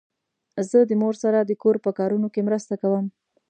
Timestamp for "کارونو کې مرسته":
1.99-2.73